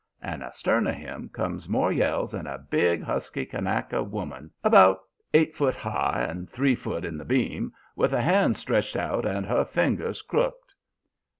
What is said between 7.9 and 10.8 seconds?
with her hands stretched out and her fingers crooked.